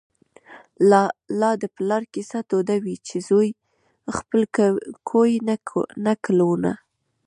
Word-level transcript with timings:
لا 1.41 1.49
د 1.61 1.63
پلار 1.75 2.03
کیسه 2.13 2.39
توده 2.49 2.75
وي 2.83 2.95
چي 3.07 3.17
زوی 3.27 3.49
خپل 4.17 4.41
کوي 5.09 5.35
نکلونه 6.07 6.71